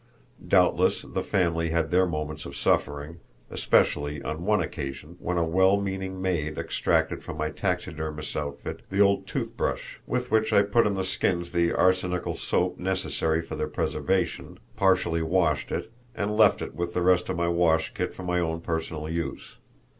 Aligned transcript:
Doubtless 0.47 1.03
the 1.03 1.21
family 1.21 1.69
had 1.69 1.91
their 1.91 2.07
moments 2.07 2.47
of 2.47 2.55
suffering 2.55 3.19
especially 3.51 4.19
on 4.23 4.45
one 4.45 4.59
occasion 4.59 5.15
when 5.19 5.37
a 5.37 5.43
well 5.43 5.79
meaning 5.79 6.19
maid 6.19 6.57
extracted 6.57 7.21
from 7.21 7.37
my 7.37 7.51
taxidermist's 7.51 8.35
outfit 8.35 8.81
the 8.89 8.99
old 8.99 9.27
tooth 9.27 9.55
brush 9.55 9.99
with 10.07 10.31
which 10.31 10.53
I 10.53 10.63
put 10.63 10.87
on 10.87 10.95
the 10.95 11.03
skins 11.03 11.51
the 11.51 11.71
arsenical 11.71 12.33
soap 12.33 12.79
necessary 12.79 13.43
for 13.43 13.55
their 13.55 13.67
preservation, 13.67 14.57
partially 14.75 15.21
washed 15.21 15.71
it, 15.71 15.91
and 16.15 16.35
left 16.35 16.63
it 16.63 16.73
with 16.73 16.95
the 16.95 17.03
rest 17.03 17.29
of 17.29 17.37
my 17.37 17.47
wash 17.49 17.93
kit 17.93 18.11
for 18.15 18.23
my 18.23 18.39
own 18.39 18.61
personal 18.61 19.07
use. 19.07 19.57